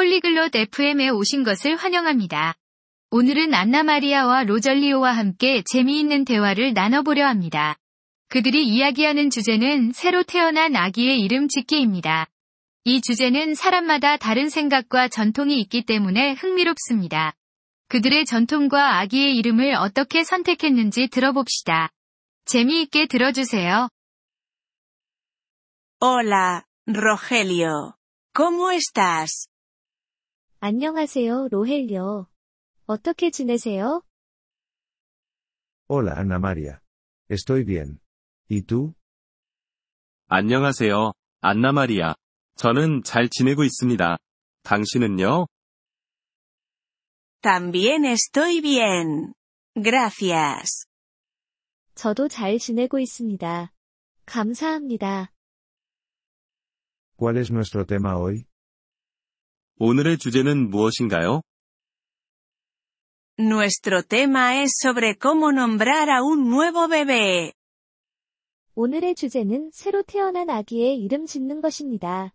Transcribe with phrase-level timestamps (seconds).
[0.00, 2.54] 폴리글롯 FM에 오신 것을 환영합니다.
[3.10, 7.76] 오늘은 안나마리아와 로절리오와 함께 재미있는 대화를 나눠보려 합니다.
[8.30, 12.28] 그들이 이야기하는 주제는 새로 태어난 아기의 이름 짓기입니다.
[12.84, 17.34] 이 주제는 사람마다 다른 생각과 전통이 있기 때문에 흥미롭습니다.
[17.88, 21.90] 그들의 전통과 아기의 이름을 어떻게 선택했는지 들어봅시다.
[22.46, 23.90] 재미있게 들어주세요.
[26.02, 27.92] Hola, Rogelio.
[28.32, 29.50] ¿Cómo estás?
[30.62, 32.26] 안녕하세요, 로헬요.
[32.84, 34.02] 어떻게 지내세요?
[35.88, 36.80] Hola Ana María.
[37.30, 37.98] Estoy bien.
[38.50, 38.92] ¿Y tú?
[40.28, 42.14] 안녕하세요, 안나 마리아.
[42.56, 44.18] 저는 잘 지내고 있습니다.
[44.62, 45.46] 당신은요?
[47.40, 49.32] También estoy bien.
[49.82, 50.84] Gracias.
[51.94, 53.72] 저도 잘 지내고 있습니다.
[54.26, 55.32] 감사합니다.
[57.16, 58.44] ¿Cuál es nuestro tema hoy?
[59.82, 61.40] 오늘의 주제는 무엇인가요?
[63.38, 67.54] Nuestro tema es sobre cómo nombrar a un nuevo bebé.
[68.74, 72.34] 오늘의 주제는 새로 태어난 아기의 이름 짓는 것입니다.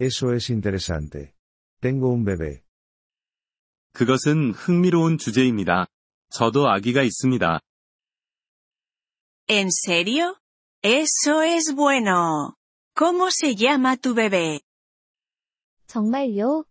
[0.00, 1.32] Eso es interesante.
[1.80, 2.64] Tengo un bebé.
[3.92, 5.86] 그것은 흥미로운 주제입니다.
[6.30, 7.60] 저도 아기가 있습니다.
[9.48, 10.34] ¿En serio?
[10.82, 12.56] Eso es bueno.
[12.96, 14.60] ¿Cómo se llama tu bebé?
[15.96, 16.64] 정말요?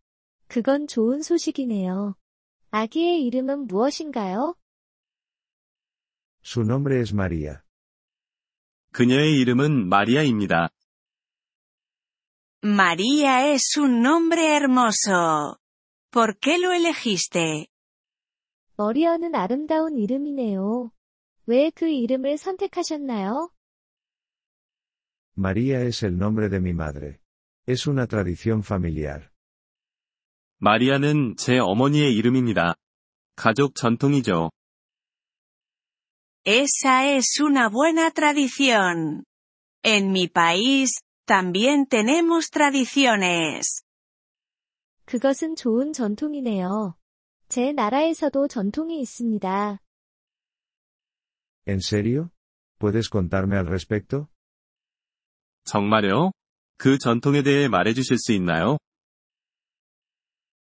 [0.47, 2.15] 그건 좋은 소식이네요.
[2.71, 4.55] 아기의 이름은 무엇인가요?
[6.43, 7.61] Su nombre es María.
[8.93, 10.69] 그녀의 이름은 마리아입니다.
[12.63, 15.59] María es un nombre hermoso.
[16.09, 17.67] ¿Por qué lo elegiste?
[18.77, 20.91] 머리아는 아름다운 이름이네요.
[21.45, 23.51] 왜 그 이름을 선택하셨나요?
[25.37, 27.20] María es el nombre de mi madre.
[27.66, 29.30] Es una tradición familiar.
[30.58, 32.76] 마리아는 제 어머니의 이름입니다.
[33.36, 34.50] 가족 전통이죠.
[36.46, 39.24] Esa es una buena tradición.
[39.82, 43.82] En mi país, también tenemos tradiciones.
[45.04, 46.96] 그것은 좋은 전통이네요.
[47.48, 49.80] 제 나라에서도 전통이 있습니다.
[51.66, 52.30] ¿En serio?
[52.78, 54.28] ¿Puedes contarme al respecto?
[55.64, 56.32] 정말요?
[56.81, 58.79] 그 전통에 대해 말해주실 수 있나요?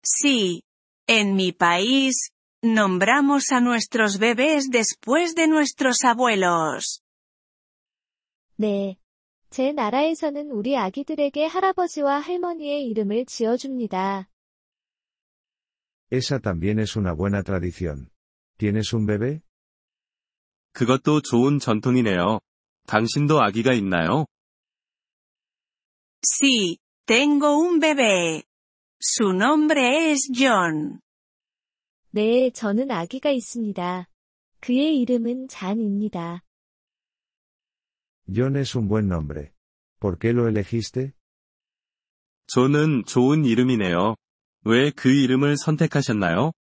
[0.02, 0.64] Sí.
[1.08, 2.32] En mi país,
[2.64, 7.04] nombramos a nuestros bebés después de nuestros abuelos.
[8.58, 8.98] 네.
[9.52, 14.28] 제 나라에서는 우리 아기들에게 할아버지와 할머니의 이름을 지어줍니다.
[16.12, 18.10] Esa también es una buena tradición.
[18.58, 19.42] ¿Tienes un bebé?
[20.74, 22.40] 그것도 좋은 전통이네요.
[22.88, 24.26] 당신도 아기가 있나요?
[26.25, 28.45] Sí, tengo un bebé.
[29.01, 31.01] Su nombre es John.
[32.11, 34.09] 네, 저는 아기가 있습니다.
[34.61, 36.43] 그의 이름은 잔입니다.
[38.35, 39.53] John es un buen nombre.
[40.01, 41.13] ¿Por qué lo elegiste?
[42.49, 44.17] 존은 좋은 이름이네요.
[44.65, 46.53] 왜 그 이름을 선택하셨나요?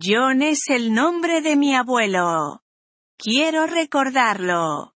[0.00, 2.60] John es el nombre de mi abuelo.
[3.18, 4.91] Quiero recordarlo.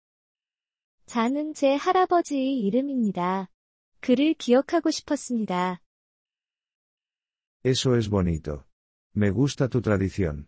[1.07, 3.50] 잔은 제 할아버지의 이름입니다.
[4.01, 5.79] 그를 기억하고 싶었습니다.
[7.66, 8.63] Eso es bonito.
[9.16, 10.47] Me gusta tu tradición.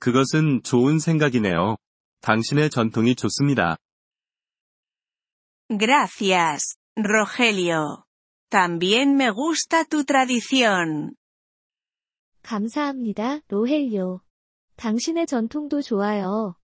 [0.00, 1.76] 그것은 좋은 생각이네요.
[2.20, 3.76] 당신의 전통이 좋습니다.
[5.68, 8.04] Gracias, Rogelio.
[8.50, 11.14] También me gusta tu tradición.
[12.42, 14.22] 감사합니다, 로헬요.
[14.76, 16.57] 당신의 전통도 좋아요.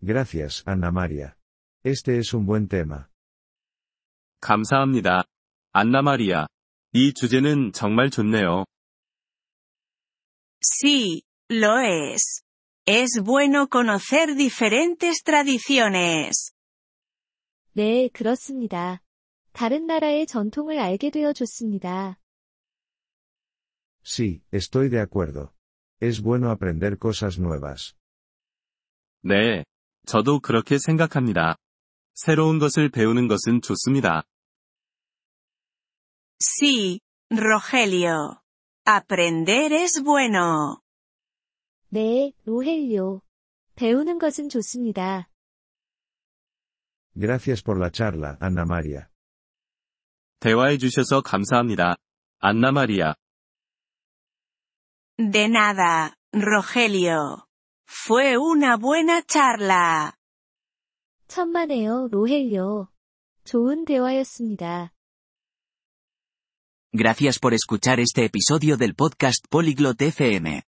[0.00, 1.36] Gracias, Ana María.
[1.84, 3.08] Este es un buen tema.
[4.40, 5.24] 감사합니다.
[5.72, 6.46] 안나 마리아.
[6.92, 8.64] 이 주제는 정말 좋네요.
[10.60, 12.42] Sí, lo es.
[12.86, 16.52] Es bueno conocer diferentes tradiciones.
[17.74, 19.00] 네, 그렇습니다.
[19.52, 22.18] 다른 나라의 전통을 알게 되어 좋습니다.
[24.04, 25.54] Sí, estoy de acuerdo.
[26.00, 27.94] Es bueno aprender cosas nuevas.
[29.22, 29.64] 네.
[30.07, 31.57] 저도 그렇게 생각합니다.
[32.15, 34.23] 새로운 것을 배우는 것은 좋습니다.
[36.39, 36.99] Sí,
[37.29, 38.39] Rogelio.
[38.85, 40.79] Aprender es bueno.
[41.89, 43.21] 네, 로헬요.
[43.75, 45.29] 배우는 것은 좋습니다.
[47.13, 49.07] Gracias por la charla, Ana María.
[50.39, 51.97] 대화해 주셔서 감사합니다.
[52.39, 53.15] 안나 마리아.
[55.17, 57.46] De nada, Rogelio.
[57.86, 60.14] Fue una buena charla.
[61.28, 62.88] 천만에요, 로헬요.
[63.44, 64.92] 좋은 대화였습니다.
[66.92, 70.62] Gracias por escuchar este episodio del podcast Polyglot FM.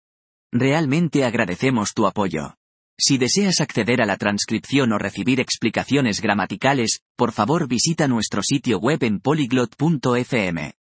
[0.53, 2.55] Realmente agradecemos tu apoyo.
[2.97, 8.77] Si deseas acceder a la transcripción o recibir explicaciones gramaticales, por favor visita nuestro sitio
[8.77, 10.73] web en polyglot.fm.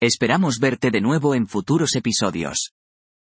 [0.00, 2.72] Esperamos verte de nuevo en futuros episodios.